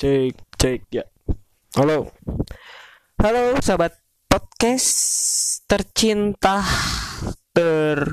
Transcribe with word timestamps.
cek 0.00 0.34
cek 0.56 0.80
ya. 0.88 1.04
Halo. 1.76 2.08
Halo 3.20 3.60
sahabat 3.60 4.00
podcast 4.24 4.96
tercinta 5.68 6.64
ter 7.52 8.08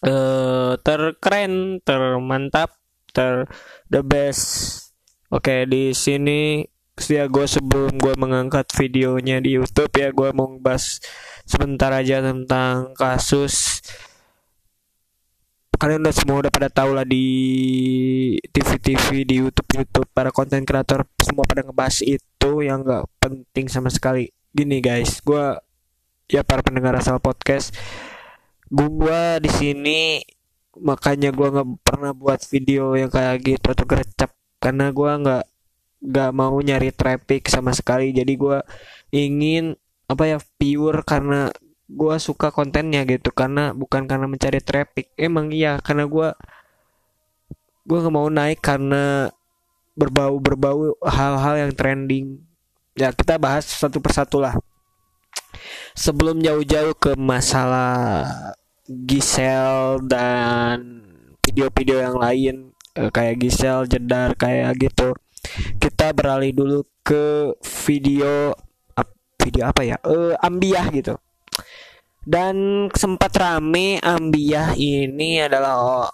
eh 0.00 0.72
terkeren 0.80 1.84
termantap 1.84 2.80
ter 3.12 3.44
the 3.92 4.00
best. 4.00 4.96
Oke 5.28 5.68
di 5.68 5.92
sini 5.92 6.64
ya 6.96 7.28
gue 7.28 7.44
sebelum 7.44 8.00
gue 8.00 8.16
mengangkat 8.16 8.72
videonya 8.72 9.44
di 9.44 9.60
YouTube 9.60 9.92
ya 9.92 10.08
gue 10.08 10.32
mau 10.32 10.56
bahas 10.56 11.04
sebentar 11.44 11.92
aja 11.92 12.24
tentang 12.24 12.96
kasus 12.96 13.84
kalian 15.76 16.00
udah 16.04 16.16
semua 16.16 16.36
udah 16.40 16.52
pada 16.52 16.68
tahu 16.72 16.96
lah 16.96 17.04
di 17.04 17.26
TV-TV 18.50 19.28
di 19.28 19.34
YouTube 19.44 19.68
YouTube 19.76 20.08
para 20.10 20.32
konten 20.32 20.64
kreator 20.64 21.04
semua 21.20 21.44
pada 21.44 21.62
ngebahas 21.64 22.00
itu 22.00 22.50
yang 22.64 22.80
nggak 22.82 23.04
penting 23.20 23.66
sama 23.68 23.92
sekali. 23.92 24.32
Gini 24.56 24.80
guys 24.80 25.20
gue 25.20 25.60
ya 26.32 26.42
para 26.42 26.64
pendengar 26.64 26.96
asal 26.96 27.20
podcast 27.20 27.76
gue 28.66 29.22
di 29.38 29.50
sini 29.52 30.00
makanya 30.80 31.30
gue 31.30 31.48
nggak 31.48 31.68
pernah 31.86 32.10
buat 32.10 32.42
video 32.50 32.98
yang 32.98 33.12
kayak 33.12 33.44
gitu 33.44 33.66
atau 33.72 33.86
gercep 33.86 34.30
karena 34.58 34.90
gue 34.90 35.10
nggak 35.22 35.44
nggak 36.06 36.30
mau 36.32 36.56
nyari 36.60 36.90
traffic 36.92 37.48
sama 37.48 37.72
sekali. 37.76 38.12
Jadi 38.16 38.32
gue 38.36 38.58
ingin 39.12 39.76
apa 40.06 40.24
ya 40.24 40.38
pure 40.38 41.02
karena 41.02 41.50
gue 41.86 42.16
suka 42.18 42.50
kontennya 42.50 43.06
gitu 43.06 43.30
karena 43.30 43.70
bukan 43.70 44.10
karena 44.10 44.26
mencari 44.26 44.58
traffic. 44.58 45.10
Emang 45.14 45.54
iya 45.54 45.78
karena 45.78 46.04
gue 46.06 46.28
gue 47.86 47.98
nggak 48.02 48.14
mau 48.14 48.26
naik 48.26 48.58
karena 48.58 49.30
berbau 49.94 50.36
berbau 50.42 50.98
hal-hal 51.06 51.54
yang 51.68 51.72
trending. 51.72 52.42
Ya 52.98 53.14
kita 53.14 53.38
bahas 53.38 53.64
satu 53.66 54.02
persatu 54.02 54.42
lah. 54.42 54.58
Sebelum 55.96 56.42
jauh-jauh 56.42 56.92
ke 56.98 57.16
masalah 57.16 58.34
Gisel 58.86 60.04
dan 60.04 61.02
video-video 61.42 61.96
yang 62.02 62.16
lain 62.20 62.54
eh, 62.94 63.10
kayak 63.10 63.40
Gisel 63.40 63.88
jedar 63.88 64.36
kayak 64.36 64.76
gitu 64.78 65.16
kita 65.78 66.10
beralih 66.10 66.50
dulu 66.50 66.78
ke 67.06 67.54
video 67.86 68.50
video 69.38 69.62
apa 69.70 69.82
ya? 69.86 69.96
Eh 70.02 70.34
ambiah 70.42 70.90
gitu 70.90 71.14
dan 72.26 72.86
sempat 72.90 73.30
rame 73.38 74.02
ambiah 74.02 74.74
ini 74.74 75.46
adalah 75.46 75.74
oh, 75.78 76.10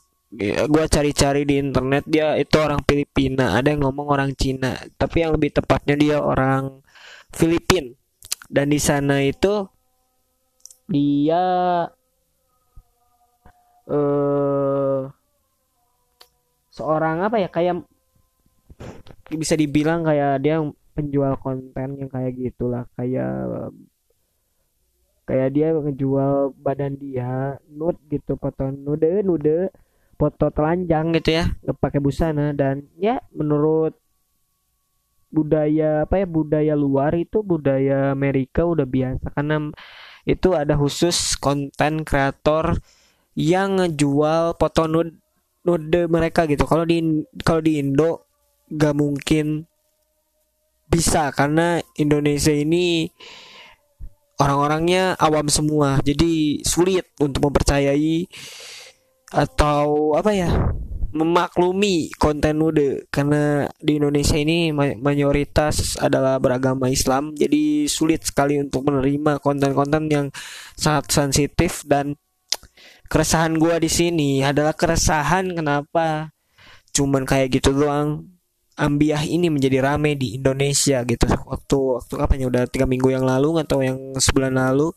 gue 0.68 0.84
cari-cari 0.88 1.48
di 1.48 1.56
internet 1.56 2.04
dia 2.04 2.36
itu 2.36 2.56
orang 2.60 2.84
Filipina 2.84 3.56
ada 3.56 3.72
yang 3.72 3.88
ngomong 3.88 4.08
orang 4.12 4.30
Cina 4.36 4.76
tapi 5.00 5.24
yang 5.24 5.32
lebih 5.32 5.56
tepatnya 5.56 5.96
dia 5.96 6.18
orang 6.20 6.84
Filipin. 7.32 7.96
Dan 8.52 8.68
di 8.68 8.76
sana 8.76 9.24
itu 9.24 9.64
dia 10.92 11.44
eh 13.88 15.02
seorang 16.72 17.24
apa 17.24 17.36
ya 17.40 17.48
kayak 17.48 17.84
bisa 19.32 19.56
dibilang 19.56 20.04
kayak 20.04 20.44
dia 20.44 20.60
penjual 20.92 21.32
konten 21.40 21.96
yang 21.96 22.10
kayak 22.12 22.36
gitulah 22.36 22.84
kayak 23.00 23.72
kayak 25.22 25.48
dia 25.54 25.70
ngejual 25.70 26.54
badan 26.58 26.98
dia 26.98 27.56
nude 27.70 27.98
gitu 28.10 28.34
foto 28.34 28.74
nude 28.74 29.22
nude 29.22 29.70
foto 30.18 30.50
telanjang 30.54 31.14
gitu 31.18 31.42
ya 31.42 31.44
pakai 31.78 31.98
busana. 31.98 32.54
Dan 32.54 32.86
ya 32.98 33.18
menurut 33.34 33.94
budaya 35.32 36.04
apa 36.04 36.20
ya 36.22 36.26
budaya 36.28 36.74
luar 36.76 37.16
itu 37.16 37.40
budaya 37.42 38.12
Amerika 38.12 38.62
udah 38.66 38.86
biasa. 38.86 39.26
Karena 39.32 39.72
itu 40.22 40.54
ada 40.54 40.78
khusus 40.78 41.34
konten 41.38 42.06
kreator 42.06 42.78
yang 43.34 43.80
ngejual 43.80 44.54
foto 44.60 44.86
nude 44.86 45.18
nude 45.66 46.06
mereka 46.10 46.46
gitu. 46.46 46.66
Kalau 46.66 46.86
di 46.86 47.24
kalau 47.42 47.62
di 47.62 47.82
Indo 47.82 48.26
gak 48.70 48.94
mungkin 48.94 49.66
bisa. 50.86 51.32
Karena 51.32 51.80
Indonesia 51.98 52.52
ini 52.52 53.08
orang-orangnya 54.42 55.14
awam 55.22 55.46
semua 55.46 56.02
jadi 56.02 56.58
sulit 56.66 57.06
untuk 57.22 57.46
mempercayai 57.46 58.26
atau 59.30 60.12
apa 60.18 60.34
ya 60.34 60.50
memaklumi 61.12 62.10
konten 62.16 62.58
nude. 62.58 63.06
Karena 63.12 63.68
di 63.78 64.00
Indonesia 64.00 64.34
ini 64.34 64.72
mayoritas 64.98 66.00
adalah 66.00 66.40
beragama 66.40 66.88
Islam 66.88 67.36
jadi 67.36 67.86
sulit 67.86 68.26
sekali 68.26 68.58
untuk 68.58 68.88
menerima 68.88 69.38
konten-konten 69.38 70.08
yang 70.08 70.26
sangat 70.74 71.12
sensitif. 71.12 71.84
Dan 71.84 72.16
keresahan 73.06 73.60
gua 73.60 73.76
di 73.76 73.92
sini 73.92 74.40
adalah 74.42 74.72
keresahan 74.72 75.52
kenapa 75.52 76.32
cuman 76.92 77.24
kayak 77.24 77.60
gitu 77.60 77.72
doang 77.72 78.28
ambiah 78.76 79.22
ini 79.24 79.52
menjadi 79.52 79.84
rame 79.84 80.16
di 80.16 80.38
Indonesia 80.40 81.04
gitu. 81.04 81.24
Waktu 81.28 81.76
waktu 81.76 82.14
apa 82.20 82.32
ya? 82.36 82.46
Udah 82.48 82.64
tiga 82.68 82.88
minggu 82.88 83.12
yang 83.12 83.24
lalu 83.26 83.60
atau 83.60 83.84
yang 83.84 84.16
sebulan 84.16 84.56
lalu. 84.56 84.92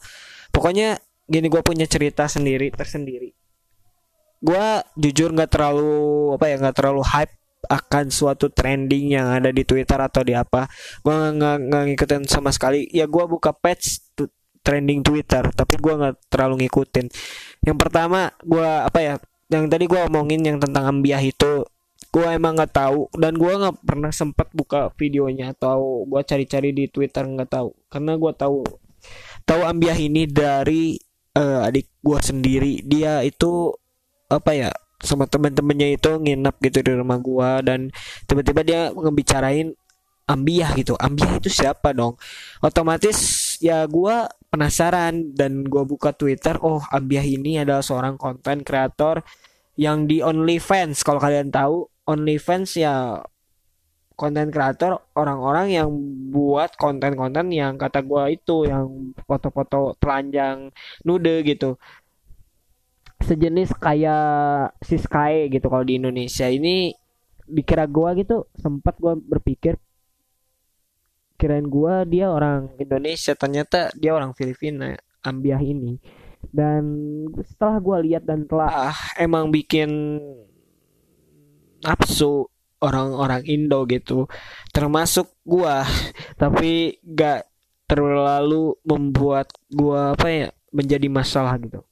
Pokoknya 0.52 1.00
gini 1.26 1.48
gue 1.50 1.62
punya 1.66 1.90
cerita 1.90 2.30
sendiri 2.30 2.72
tersendiri. 2.72 3.34
Gue 4.40 4.66
jujur 4.96 5.34
nggak 5.34 5.52
terlalu 5.52 6.36
apa 6.38 6.46
ya 6.48 6.56
nggak 6.62 6.76
terlalu 6.78 7.02
hype 7.02 7.34
akan 7.66 8.14
suatu 8.14 8.54
trending 8.54 9.18
yang 9.18 9.34
ada 9.34 9.50
di 9.50 9.66
Twitter 9.66 9.98
atau 9.98 10.22
di 10.22 10.38
apa. 10.38 10.70
Gue 11.02 11.14
nggak 11.14 11.92
ngikutin 11.92 12.30
sama 12.30 12.54
sekali. 12.54 12.86
Ya 12.94 13.10
gue 13.10 13.24
buka 13.26 13.52
page 13.52 14.00
trending 14.66 15.06
Twitter 15.06 15.46
tapi 15.54 15.78
gue 15.78 15.94
nggak 15.94 16.30
terlalu 16.30 16.66
ngikutin. 16.66 17.06
Yang 17.66 17.78
pertama 17.78 18.32
gue 18.46 18.66
apa 18.66 19.00
ya 19.02 19.16
yang 19.50 19.70
tadi 19.70 19.86
gue 19.86 20.00
omongin 20.10 20.42
yang 20.42 20.58
tentang 20.58 20.90
ambiah 20.90 21.22
itu 21.22 21.66
gue 22.16 22.28
emang 22.32 22.56
nggak 22.56 22.72
tahu 22.72 23.12
dan 23.20 23.36
gue 23.36 23.52
nggak 23.52 23.84
pernah 23.84 24.08
sempat 24.08 24.48
buka 24.56 24.88
videonya 24.96 25.52
atau 25.52 26.08
gue 26.08 26.22
cari-cari 26.24 26.72
di 26.72 26.88
Twitter 26.88 27.28
nggak 27.28 27.52
tahu. 27.52 27.76
Karena 27.92 28.16
gue 28.16 28.32
tahu 28.32 28.64
tahu 29.44 29.62
ambiah 29.68 30.00
ini 30.00 30.24
dari 30.24 30.96
uh, 31.36 31.68
adik 31.68 31.92
gue 32.00 32.20
sendiri. 32.24 32.74
Dia 32.88 33.20
itu 33.28 33.76
apa 34.32 34.56
ya 34.56 34.72
sama 35.04 35.28
temen-temennya 35.28 36.00
itu 36.00 36.10
nginep 36.16 36.56
gitu 36.64 36.80
di 36.88 36.92
rumah 36.96 37.20
gue 37.20 37.50
dan 37.68 37.92
tiba-tiba 38.32 38.62
dia 38.64 38.82
ngebicarain 38.96 39.76
ambiah 40.32 40.72
gitu. 40.72 40.96
Ambiah 40.96 41.36
itu 41.36 41.52
siapa 41.52 41.92
dong? 41.92 42.16
Otomatis 42.64 43.20
ya 43.60 43.84
gue 43.92 44.16
penasaran 44.48 45.36
dan 45.36 45.68
gue 45.68 45.84
buka 45.84 46.16
Twitter 46.16 46.56
oh 46.64 46.80
ambiah 46.96 47.28
ini 47.28 47.60
adalah 47.60 47.84
seorang 47.84 48.16
konten 48.16 48.64
kreator 48.64 49.20
yang 49.76 50.08
di 50.08 50.24
OnlyFans. 50.24 51.04
Kalau 51.04 51.20
kalian 51.20 51.52
tahu 51.52 51.92
OnlyFans 52.06 52.78
ya 52.78 53.22
konten 54.16 54.48
kreator 54.48 55.04
orang-orang 55.14 55.76
yang 55.76 55.90
buat 56.32 56.80
konten-konten 56.80 57.52
yang 57.52 57.76
kata 57.76 58.00
gua 58.02 58.32
itu 58.32 58.64
yang 58.64 59.12
foto-foto 59.28 60.00
telanjang 60.00 60.72
nude 61.04 61.44
gitu. 61.44 61.76
Sejenis 63.20 63.76
kayak 63.76 64.76
si 64.80 64.96
Sky 64.96 65.52
gitu 65.52 65.68
kalau 65.68 65.84
di 65.84 66.00
Indonesia. 66.00 66.48
Ini 66.48 66.96
dikira 67.46 67.86
gua 67.86 68.16
gitu 68.16 68.48
sempat 68.56 68.98
gua 68.98 69.20
berpikir 69.20 69.78
kirain 71.36 71.68
gua 71.68 72.08
dia 72.08 72.32
orang 72.32 72.72
Indonesia 72.80 73.36
ternyata 73.36 73.92
dia 73.94 74.16
orang 74.16 74.32
Filipina 74.32 74.96
ambiah 75.28 75.60
ini. 75.60 76.00
Dan 76.56 76.84
setelah 77.44 77.84
gua 77.84 77.98
lihat 78.00 78.24
dan 78.24 78.48
telah 78.48 78.96
ah, 78.96 79.00
emang 79.20 79.52
bikin 79.52 80.22
nafsu 81.86 82.50
orang-orang 82.82 83.46
Indo 83.46 83.86
gitu. 83.86 84.26
Termasuk 84.74 85.30
gua. 85.46 85.86
Tapi 86.42 86.98
gak 87.06 87.46
terlalu 87.86 88.74
membuat 88.82 89.54
gua 89.70 90.18
apa 90.18 90.28
ya 90.34 90.50
menjadi 90.74 91.08
masalah 91.08 91.56
gitu. 91.62 91.86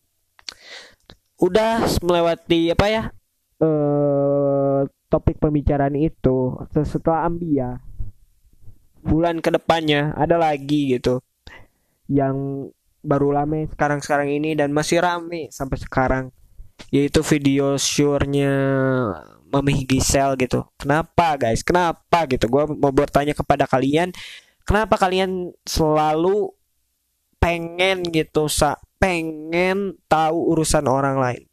Udah 1.38 1.86
melewati 2.01 2.74
apa 2.74 2.86
ya 2.90 3.04
eh 3.63 4.81
topik 5.07 5.38
pembicaraan 5.38 5.94
itu 5.94 6.57
setelah 6.74 7.30
ambia 7.30 7.80
bulan 9.06 9.39
ke 9.39 9.54
depannya 9.54 10.16
ada 10.18 10.42
lagi 10.42 10.98
gitu. 10.98 11.22
Yang 12.10 12.69
baru 13.04 13.36
rame 13.36 13.68
sekarang-sekarang 13.69 14.31
ini 14.31 14.56
dan 14.56 14.72
masih 14.74 15.04
rame 15.04 15.51
sampai 15.54 15.78
sekarang. 15.78 16.25
Yaitu 16.89 17.22
video 17.22 17.78
syurnya 17.78 18.51
Mami 19.54 19.86
Gisel 19.86 20.34
gitu. 20.42 20.66
Kenapa 20.82 21.38
guys? 21.38 21.62
Kenapa 21.62 22.26
gitu? 22.26 22.50
Gue 22.50 22.66
mau 22.66 22.90
bertanya 22.90 23.38
kepada 23.38 23.70
kalian, 23.70 24.10
kenapa 24.66 24.98
kalian 24.98 25.54
selalu 25.62 26.50
pengen 27.38 28.02
gitu, 28.10 28.50
sa 28.50 28.82
pengen 28.98 29.94
tahu 30.10 30.58
urusan 30.58 30.90
orang 30.90 31.22
lain? 31.22 31.44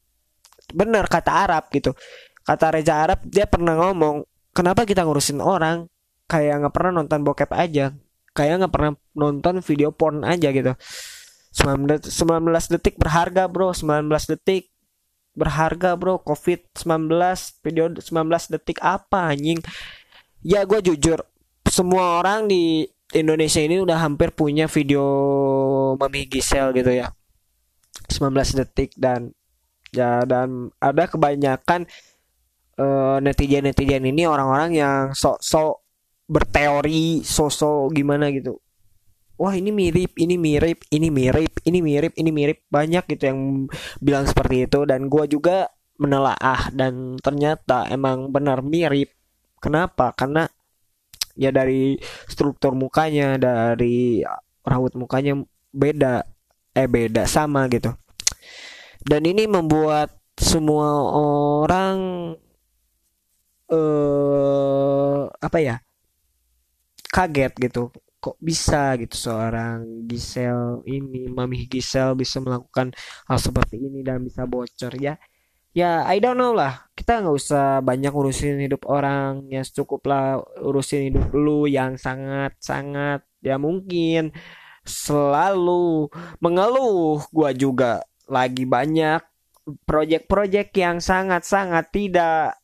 Bener 0.73 1.05
kata 1.05 1.45
Arab 1.45 1.69
gitu. 1.69 1.93
kata 2.41 2.73
Reza 2.73 2.97
Arab 2.97 3.21
dia 3.29 3.45
pernah 3.45 3.77
ngomong 3.77 4.25
kenapa 4.51 4.83
kita 4.89 5.05
ngurusin 5.05 5.39
orang 5.39 5.87
kayak 6.27 6.63
nggak 6.65 6.75
pernah 6.75 7.03
nonton 7.03 7.21
bokep 7.23 7.51
aja 7.53 7.95
kayak 8.35 8.65
nggak 8.65 8.73
pernah 8.73 8.93
nonton 9.15 9.63
video 9.63 9.91
porn 9.91 10.23
aja 10.23 10.51
gitu 10.51 10.73
19, 11.51 12.07
19 12.07 12.75
detik 12.79 12.95
berharga 12.97 13.51
bro 13.51 13.75
19 13.75 14.07
detik 14.35 14.71
berharga 15.35 15.95
bro. 15.95 16.19
Covid 16.23 16.65
19 16.75 17.11
video 17.65 17.85
19 17.99 18.53
detik 18.57 18.79
apa 18.83 19.35
anjing? 19.35 19.59
Ya 20.41 20.65
gue 20.65 20.81
jujur 20.81 21.21
semua 21.69 22.23
orang 22.23 22.49
di 22.49 22.89
Indonesia 23.13 23.61
ini 23.61 23.83
udah 23.83 23.99
hampir 23.99 24.31
punya 24.31 24.71
video 24.71 25.05
Mami 25.99 26.27
Gisel 26.31 26.73
gitu 26.75 26.91
ya. 26.91 27.11
19 28.11 28.35
detik 28.63 28.95
dan 28.99 29.35
ya 29.91 30.23
dan 30.23 30.71
ada 30.79 31.11
kebanyakan 31.11 31.87
uh, 32.79 33.19
netizen-netizen 33.19 34.07
ini 34.07 34.27
orang-orang 34.27 34.71
yang 34.79 34.99
sok-sok 35.11 35.83
berteori 36.31 37.27
sosok 37.27 37.91
gimana 37.91 38.31
gitu 38.31 38.63
wah 39.41 39.57
ini 39.57 39.73
mirip 39.73 40.13
ini 40.21 40.37
mirip 40.37 40.85
ini 40.93 41.09
mirip 41.09 41.53
ini 41.65 41.79
mirip 41.81 42.13
ini 42.21 42.31
mirip. 42.31 42.59
Banyak 42.69 43.09
gitu 43.09 43.25
yang 43.33 43.41
bilang 44.05 44.29
seperti 44.29 44.69
itu 44.69 44.85
dan 44.85 45.09
gue 45.09 45.25
juga 45.33 45.73
menelaah 45.97 46.69
dan 46.77 47.17
ternyata 47.25 47.89
emang 47.89 48.29
benar 48.29 48.61
mirip. 48.61 49.17
Kenapa? 49.65 50.13
Karena 50.13 50.45
ya 51.41 51.49
dari 51.49 51.97
struktur 52.29 52.77
mukanya 52.77 53.41
dari 53.41 54.21
rambut 54.61 54.93
mukanya 55.01 55.41
beda 55.73 56.21
eh 56.77 56.89
beda 56.89 57.25
sama 57.25 57.65
gitu. 57.73 57.97
Dan 59.01 59.25
ini 59.25 59.49
membuat 59.49 60.21
semua 60.37 61.01
orang 61.17 61.99
eh 63.73 65.21
apa 65.41 65.59
ya 65.65 65.81
kaget 67.09 67.53
gitu 67.57 67.89
kok 68.21 68.37
bisa 68.37 69.01
gitu 69.01 69.17
seorang 69.17 70.05
Gisel 70.05 70.85
ini 70.85 71.27
Mami 71.33 71.65
Gisel 71.65 72.13
bisa 72.13 72.39
melakukan 72.45 72.93
hal 73.25 73.39
seperti 73.41 73.81
ini 73.81 74.05
dan 74.05 74.21
bisa 74.21 74.45
bocor 74.45 74.93
ya? 75.01 75.17
Ya 75.73 76.05
I 76.05 76.21
don't 76.21 76.37
know 76.37 76.53
lah. 76.53 76.93
Kita 76.93 77.25
nggak 77.25 77.37
usah 77.37 77.81
banyak 77.81 78.13
urusin 78.13 78.61
hidup 78.61 78.85
orang 78.91 79.49
ya. 79.49 79.65
Cukup 79.65 80.05
lah 80.05 80.43
urusin 80.61 81.09
hidup 81.11 81.33
lu 81.33 81.65
yang 81.65 81.97
sangat 81.97 82.59
sangat 82.61 83.25
ya 83.41 83.57
mungkin 83.57 84.37
selalu 84.85 86.13
mengeluh. 86.45 87.25
Gua 87.33 87.57
juga 87.57 88.05
lagi 88.29 88.69
banyak 88.69 89.23
project-project 89.87 90.71
yang 90.77 90.99
sangat-sangat 90.99 91.89
tidak 91.95 92.59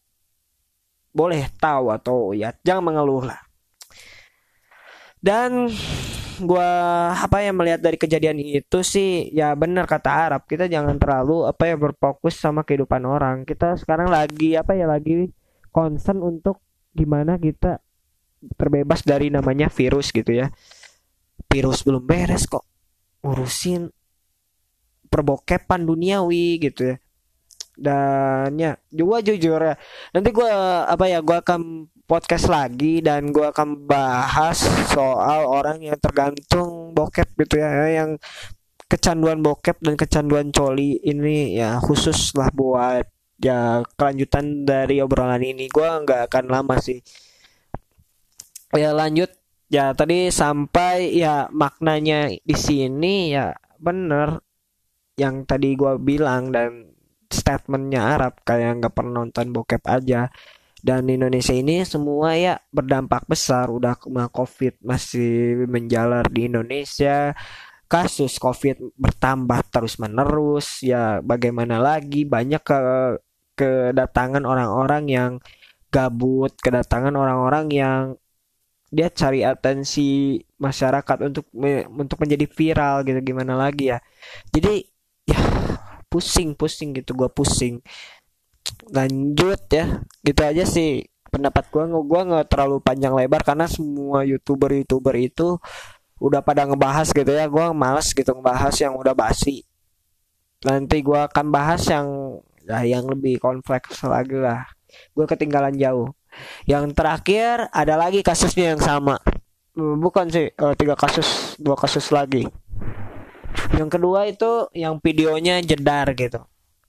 boleh 1.16 1.48
tahu 1.56 1.88
atau 1.94 2.36
ya 2.36 2.52
jangan 2.60 2.92
mengeluh 2.92 3.24
lah 3.24 3.45
dan 5.26 5.66
gua 6.38 6.70
apa 7.18 7.42
yang 7.42 7.58
melihat 7.58 7.82
dari 7.82 7.98
kejadian 7.98 8.38
itu 8.38 8.78
sih 8.86 9.26
ya 9.34 9.58
benar 9.58 9.90
kata 9.90 10.06
Arab 10.06 10.46
kita 10.46 10.70
jangan 10.70 11.00
terlalu 11.02 11.50
apa 11.50 11.66
ya 11.66 11.74
berfokus 11.74 12.38
sama 12.38 12.62
kehidupan 12.62 13.02
orang. 13.02 13.42
Kita 13.42 13.74
sekarang 13.74 14.06
lagi 14.06 14.54
apa 14.54 14.78
ya 14.78 14.86
lagi 14.86 15.34
concern 15.74 16.22
untuk 16.22 16.62
gimana 16.94 17.34
kita 17.42 17.82
terbebas 18.54 19.02
dari 19.02 19.34
namanya 19.34 19.66
virus 19.66 20.14
gitu 20.14 20.30
ya. 20.30 20.46
Virus 21.50 21.82
belum 21.82 22.06
beres 22.06 22.46
kok. 22.46 22.62
Urusin 23.26 23.90
perbokepan 25.10 25.82
duniawi 25.82 26.62
gitu 26.62 26.94
ya. 26.94 26.96
Dan 27.76 28.56
ya 28.56 28.78
juga 28.88 29.20
jujur 29.20 29.60
ya 29.60 29.74
nanti 30.14 30.32
gue 30.32 30.48
apa 30.86 31.04
ya 31.10 31.20
gue 31.20 31.36
akan 31.36 31.90
podcast 32.06 32.46
lagi 32.46 33.02
dan 33.02 33.34
gue 33.34 33.42
akan 33.42 33.82
bahas 33.82 34.62
soal 34.94 35.42
orang 35.50 35.82
yang 35.82 35.98
tergantung 35.98 36.94
bokep 36.94 37.34
gitu 37.42 37.58
ya 37.58 37.90
yang 37.90 38.14
kecanduan 38.86 39.42
bokep 39.42 39.82
dan 39.82 39.98
kecanduan 39.98 40.54
coli. 40.54 41.02
Ini 41.02 41.58
ya 41.58 41.70
khusus 41.82 42.32
lah 42.38 42.48
buat 42.54 43.10
ya 43.42 43.82
kelanjutan 43.98 44.62
dari 44.62 45.02
obrolan 45.02 45.42
ini. 45.42 45.66
Gue 45.66 45.86
nggak 45.86 46.30
akan 46.30 46.44
lama 46.46 46.78
sih. 46.78 47.02
Ya 48.72 48.94
lanjut. 48.94 49.34
Ya 49.66 49.90
tadi 49.98 50.30
sampai 50.30 51.10
ya 51.18 51.50
maknanya 51.50 52.30
di 52.30 52.54
sini 52.54 53.34
ya 53.34 53.50
bener 53.82 54.38
yang 55.18 55.42
tadi 55.42 55.74
gue 55.74 55.98
bilang 55.98 56.54
dan 56.54 56.94
statementnya 57.26 58.14
Arab. 58.14 58.38
Kayak 58.46 58.78
nggak 58.78 58.94
pernah 58.94 59.26
nonton 59.26 59.50
bokep 59.50 59.82
aja 59.90 60.30
dan 60.84 61.08
Indonesia 61.08 61.56
ini 61.56 61.82
semua 61.86 62.36
ya 62.36 62.60
berdampak 62.68 63.24
besar. 63.28 63.72
Udah 63.72 63.96
covid 64.32 64.76
masih 64.84 65.64
menjalar 65.68 66.28
di 66.28 66.48
Indonesia. 66.50 67.32
Kasus 67.86 68.42
covid 68.42 68.82
bertambah 68.98 69.62
terus 69.70 69.96
menerus 70.02 70.82
ya 70.82 71.22
bagaimana 71.22 71.78
lagi? 71.78 72.26
Banyak 72.26 72.62
ke 72.66 72.78
kedatangan 73.56 74.44
orang-orang 74.44 75.04
yang 75.08 75.32
gabut 75.96 76.52
kedatangan 76.60 77.14
orang-orang 77.16 77.66
yang 77.72 78.02
dia 78.92 79.08
cari 79.10 79.42
atensi 79.42 80.38
masyarakat 80.60 81.18
untuk 81.26 81.48
untuk 81.90 82.18
menjadi 82.20 82.46
viral 82.46 83.02
gitu. 83.06 83.18
Gimana 83.24 83.56
lagi 83.56 83.90
ya? 83.94 83.98
Jadi 84.52 84.84
ya 85.26 85.40
pusing 86.06 86.54
pusing 86.54 86.94
gitu. 86.94 87.16
Gue 87.16 87.30
pusing 87.32 87.82
lanjut 88.90 89.60
ya. 89.70 90.00
Gitu 90.22 90.40
aja 90.42 90.64
sih 90.66 91.04
pendapat 91.26 91.68
gue 91.68 91.84
gue 91.84 92.20
nggak 92.32 92.46
terlalu 92.48 92.80
panjang 92.80 93.12
lebar 93.12 93.44
karena 93.44 93.68
semua 93.68 94.24
youtuber 94.24 94.72
youtuber 94.72 95.12
itu 95.18 95.60
udah 96.16 96.40
pada 96.40 96.64
ngebahas 96.64 97.08
gitu 97.10 97.28
ya. 97.28 97.46
Gue 97.50 97.70
males 97.76 98.08
gitu 98.10 98.30
ngebahas 98.32 98.74
yang 98.78 98.94
udah 98.96 99.12
basi. 99.12 99.62
Nanti 100.64 101.04
gue 101.04 101.20
akan 101.20 101.46
bahas 101.52 101.84
yang 101.86 102.40
ya 102.66 102.82
yang 102.82 103.06
lebih 103.06 103.38
kompleks 103.38 104.02
lagi 104.02 104.36
lah. 104.38 104.66
Gue 105.14 105.26
ketinggalan 105.28 105.76
jauh. 105.76 106.14
Yang 106.68 106.92
terakhir 106.92 107.68
ada 107.72 107.96
lagi 107.96 108.20
kasusnya 108.20 108.76
yang 108.76 108.82
sama. 108.82 109.16
Bukan 109.76 110.32
sih 110.32 110.48
uh, 110.56 110.72
tiga 110.72 110.96
kasus 110.96 111.60
dua 111.60 111.76
kasus 111.76 112.08
lagi. 112.08 112.48
Yang 113.76 113.88
kedua 114.00 114.28
itu 114.28 114.68
yang 114.72 115.00
videonya 115.00 115.60
jedar 115.64 116.08
gitu. 116.16 116.44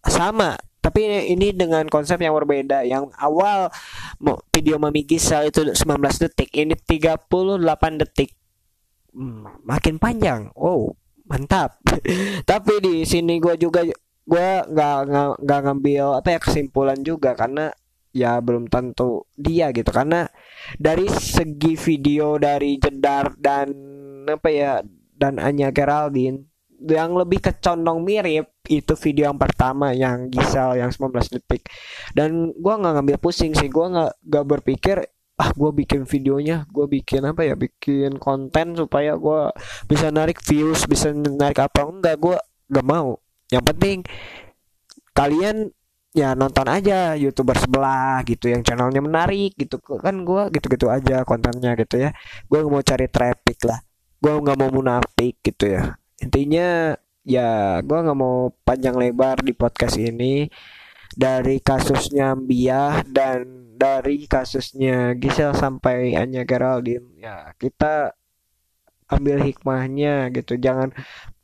Sama 0.08 0.56
tapi 0.88 1.32
ini 1.36 1.52
dengan 1.52 1.84
konsep 1.92 2.16
yang 2.24 2.32
berbeda. 2.32 2.88
Yang 2.88 3.12
awal 3.20 3.68
video 4.56 4.80
Mami 4.80 5.04
Gisel 5.04 5.52
itu 5.52 5.68
19 5.68 5.76
detik 6.24 6.50
ini 6.56 6.74
38 6.80 7.28
detik. 8.00 8.32
Hmm, 9.12 9.44
makin 9.68 10.00
panjang. 10.00 10.56
Wow 10.56 10.96
mantap. 11.28 11.78
Tapi 12.50 12.74
di 12.82 12.96
sini 13.04 13.38
gue 13.38 13.56
juga 13.60 13.84
gue 14.28 14.50
nggak 14.68 14.98
nggak 15.40 15.62
ngambil 15.64 16.20
apa 16.20 16.36
ya 16.36 16.40
kesimpulan 16.40 17.00
juga 17.00 17.32
karena 17.36 17.72
ya 18.16 18.40
belum 18.40 18.72
tentu 18.72 19.28
dia 19.36 19.70
gitu. 19.76 19.92
Karena 19.92 20.26
dari 20.80 21.06
segi 21.12 21.76
video 21.76 22.40
dari 22.40 22.80
Jedar 22.80 23.36
dan 23.38 23.76
apa 24.28 24.50
ya 24.50 24.82
dan 25.16 25.38
Anya 25.40 25.72
Geraldine 25.72 26.48
yang 26.78 27.18
lebih 27.18 27.42
kecondong 27.42 28.06
mirip 28.06 28.54
itu 28.70 28.94
video 29.00 29.34
yang 29.34 29.40
pertama 29.40 29.96
yang 29.98 30.30
Gisel 30.30 30.78
yang 30.78 30.94
19 30.94 31.34
detik. 31.34 31.66
Dan 32.14 32.54
gue 32.54 32.74
nggak 32.78 32.94
ngambil 33.02 33.18
pusing 33.18 33.58
sih 33.58 33.70
gue 33.70 33.86
nggak 33.86 34.12
gak 34.30 34.46
berpikir 34.46 34.98
ah 35.38 35.54
gue 35.54 35.70
bikin 35.70 36.10
videonya 36.10 36.66
gue 36.66 36.90
bikin 36.90 37.22
apa 37.22 37.46
ya 37.46 37.54
bikin 37.54 38.18
konten 38.18 38.74
supaya 38.74 39.14
gue 39.14 39.54
bisa 39.86 40.10
narik 40.10 40.42
views 40.46 40.86
bisa 40.86 41.10
narik 41.14 41.58
apa. 41.66 41.82
Enggak 41.88 42.16
gue 42.22 42.38
gak 42.70 42.86
mau. 42.86 43.18
Yang 43.50 43.64
penting 43.74 43.98
kalian 45.18 45.74
ya 46.14 46.34
nonton 46.34 46.66
aja 46.70 47.14
youtuber 47.18 47.58
sebelah 47.58 48.22
gitu 48.26 48.54
yang 48.54 48.62
channelnya 48.62 49.02
menarik 49.02 49.58
gitu. 49.58 49.82
Kan 49.82 50.22
gue 50.22 50.54
gitu-gitu 50.54 50.94
aja 50.94 51.26
kontennya 51.26 51.74
gitu 51.74 52.06
ya. 52.06 52.14
Gue 52.46 52.62
mau 52.70 52.86
cari 52.86 53.10
traffic 53.10 53.58
lah. 53.66 53.82
Gue 54.22 54.34
nggak 54.34 54.58
mau 54.58 54.70
munafik 54.70 55.42
gitu 55.42 55.74
ya 55.74 55.98
intinya 56.22 56.98
ya 57.28 57.82
gue 57.84 57.98
nggak 58.00 58.18
mau 58.18 58.50
panjang 58.64 58.96
lebar 58.96 59.44
di 59.44 59.54
podcast 59.54 60.00
ini. 60.00 60.48
Dari 61.18 61.64
kasusnya 61.64 62.38
Mbia 62.38 63.02
dan 63.08 63.74
dari 63.74 64.28
kasusnya 64.30 65.18
Gisel 65.18 65.56
sampai 65.56 66.14
Anya 66.14 66.44
Geraldine 66.46 67.18
ya 67.18 67.56
kita 67.58 68.14
ambil 69.10 69.42
hikmahnya 69.42 70.30
gitu. 70.36 70.60
Jangan 70.60 70.92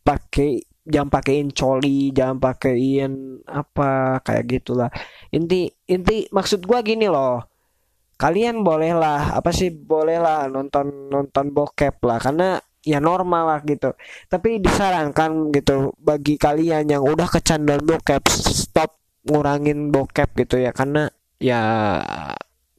pakai 0.03 0.61
jangan 0.83 1.09
pakein 1.09 1.47
coli 1.55 2.11
jangan 2.11 2.37
pakein 2.43 3.41
apa 3.47 4.19
kayak 4.21 4.45
gitulah. 4.51 4.91
Inti 5.31 5.71
inti 5.87 6.27
maksud 6.29 6.67
gua 6.67 6.83
gini 6.83 7.07
loh. 7.07 7.41
Kalian 8.19 8.61
bolehlah 8.61 9.35
apa 9.35 9.49
sih 9.49 9.73
bolehlah 9.73 10.51
nonton 10.51 11.09
nonton 11.09 11.49
bokep 11.49 11.97
lah. 12.03 12.19
Karena 12.21 12.59
ya 12.83 12.99
normal 12.99 13.43
lah 13.47 13.59
gitu. 13.63 13.95
Tapi 14.27 14.59
disarankan 14.59 15.49
gitu 15.55 15.95
bagi 15.97 16.35
kalian 16.35 16.91
yang 16.91 17.03
udah 17.03 17.27
kecanduan 17.31 17.81
bokep 17.81 18.23
stop 18.29 18.99
ngurangin 19.25 19.89
bokep 19.89 20.35
gitu 20.43 20.59
ya. 20.59 20.75
Karena 20.75 21.07
ya 21.39 21.61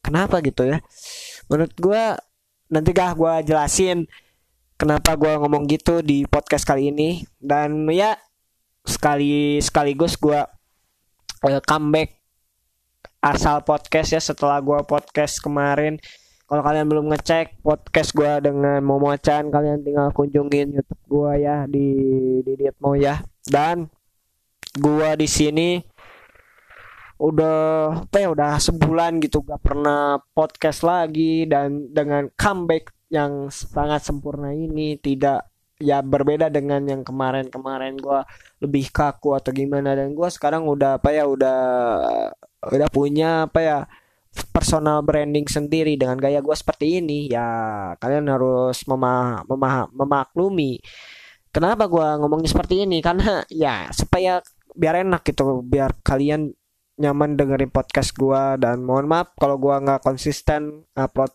kenapa 0.05 0.45
gitu 0.45 0.69
ya? 0.69 0.79
Menurut 1.49 1.75
gue 1.77 2.05
nanti 2.69 2.91
gak 2.93 3.17
gue 3.17 3.35
jelasin 3.49 4.05
kenapa 4.77 5.17
gue 5.17 5.33
ngomong 5.41 5.65
gitu 5.67 6.05
di 6.05 6.29
podcast 6.29 6.69
kali 6.69 6.93
ini. 6.93 7.25
Dan 7.41 7.89
ya 7.89 8.15
sekali 8.85 9.59
sekaligus 9.65 10.21
gue 10.21 10.41
uh, 11.45 11.63
comeback 11.65 12.21
asal 13.25 13.65
podcast 13.65 14.13
ya 14.13 14.21
setelah 14.21 14.61
gue 14.61 14.77
podcast 14.85 15.41
kemarin 15.41 15.97
kalau 16.55 16.71
kalian 16.71 16.87
belum 16.87 17.11
ngecek 17.11 17.67
podcast 17.67 18.15
gue 18.15 18.31
dengan 18.47 18.79
Momo 18.79 19.11
Chan 19.19 19.51
kalian 19.51 19.83
tinggal 19.83 20.15
kunjungin 20.15 20.71
YouTube 20.71 21.03
gue 21.11 21.43
ya 21.43 21.67
di 21.67 21.91
di 22.47 22.55
Dietmo 22.55 22.95
ya. 22.95 23.19
Dan 23.43 23.91
gue 24.79 25.11
di 25.19 25.27
sini 25.27 25.83
udah 27.19 27.59
apa 28.07 28.23
ya 28.23 28.31
udah 28.31 28.55
sebulan 28.63 29.19
gitu 29.19 29.43
gak 29.43 29.67
pernah 29.67 30.23
podcast 30.31 30.87
lagi 30.87 31.43
dan 31.51 31.91
dengan 31.91 32.31
comeback 32.39 32.95
yang 33.11 33.51
sangat 33.51 34.07
sempurna 34.07 34.55
ini 34.55 34.95
tidak 35.03 35.51
ya 35.83 36.07
berbeda 36.07 36.55
dengan 36.55 36.87
yang 36.87 37.03
kemarin-kemarin 37.03 37.99
gue 37.99 38.23
lebih 38.63 38.95
kaku 38.95 39.35
atau 39.35 39.51
gimana. 39.51 39.99
Dan 39.99 40.15
gue 40.15 40.29
sekarang 40.31 40.71
udah 40.71 41.03
apa 41.03 41.11
ya 41.11 41.27
udah 41.27 41.59
udah 42.63 42.89
punya 42.95 43.51
apa 43.51 43.59
ya 43.59 43.79
personal 44.53 45.01
branding 45.07 45.47
sendiri. 45.47 45.95
Dengan 45.95 46.19
gaya 46.19 46.43
gue 46.43 46.57
seperti 46.57 46.99
ini 46.99 47.31
ya 47.31 47.47
kalian 47.99 48.27
harus 48.31 48.83
memah 48.91 49.47
memah 49.47 49.91
memaklumi 49.95 50.83
kenapa 51.55 51.87
gue 51.87 52.07
ngomongnya 52.19 52.51
seperti 52.51 52.83
ini. 52.83 52.99
Karena 52.99 53.43
ya 53.53 53.89
supaya 53.95 54.43
biar 54.75 55.07
enak 55.07 55.23
gitu 55.23 55.63
biar 55.63 55.95
kalian 56.03 56.51
nyaman 56.95 57.35
dengerin 57.35 57.75
podcast 57.75 58.15
gue 58.15 58.43
dan 58.63 58.83
mohon 58.83 59.11
maaf 59.11 59.35
kalau 59.39 59.59
gue 59.59 59.75
nggak 59.75 60.03
konsisten 60.03 60.87
upload 60.99 61.31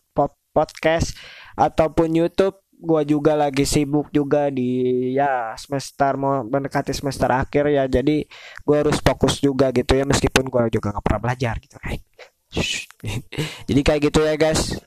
podcast 0.51 1.15
ataupun 1.55 2.11
YouTube. 2.15 2.59
Gue 2.79 3.03
juga 3.03 3.35
lagi 3.35 3.67
sibuk 3.67 4.07
juga 4.07 4.47
di 4.47 5.11
ya 5.11 5.51
semester 5.59 6.15
mau 6.15 6.47
mendekati 6.47 6.95
semester 6.95 7.27
akhir 7.27 7.67
ya. 7.67 7.83
Jadi 7.91 8.23
gue 8.63 8.75
harus 8.75 9.03
fokus 9.03 9.43
juga 9.43 9.67
gitu 9.75 9.99
ya 9.99 10.07
meskipun 10.07 10.47
gue 10.47 10.79
juga 10.79 10.95
nggak 10.95 11.03
pernah 11.03 11.21
belajar 11.27 11.59
gitu. 11.59 11.75
Kan 11.75 12.08
jadi 13.67 13.81
kayak 13.85 14.01
gitu 14.09 14.25
ya 14.25 14.35
guys. 14.35 14.77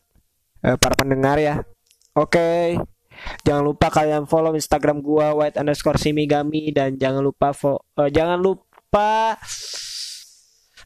Eh, 0.62 0.76
para 0.78 0.94
pendengar 0.94 1.38
ya. 1.38 1.62
Oke. 2.14 2.38
Okay. 2.38 2.64
jangan 3.46 3.62
lupa 3.62 3.86
kalian 3.86 4.26
follow 4.26 4.50
instagram 4.58 4.98
gue 4.98 5.26
white 5.38 5.54
underscore 5.54 5.94
simigami 5.94 6.74
dan 6.74 6.98
jangan 6.98 7.22
lupa 7.22 7.54
uh, 7.54 8.10
jangan 8.10 8.34
lupa 8.34 9.38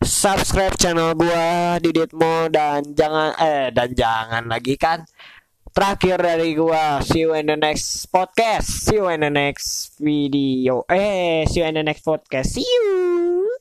subscribe 0.04 0.76
channel 0.76 1.16
gue 1.16 1.46
di 1.80 1.90
Ditmo 1.96 2.52
dan 2.52 2.92
jangan 2.92 3.32
eh 3.40 3.72
dan 3.72 3.88
jangan 3.96 4.44
lagi 4.44 4.76
kan. 4.76 5.08
Terakhir 5.76 6.16
dari 6.16 6.56
gua 6.56 7.04
see 7.04 7.28
you 7.28 7.36
in 7.36 7.52
the 7.52 7.56
next 7.56 8.08
podcast. 8.08 8.88
See 8.88 8.96
you 8.96 9.12
in 9.12 9.20
the 9.20 9.28
next 9.28 10.00
video. 10.00 10.88
Eh 10.88 11.44
see 11.44 11.60
you 11.60 11.68
in 11.68 11.76
the 11.76 11.84
next 11.84 12.00
podcast. 12.00 12.56
See 12.56 12.64
you 12.64 13.55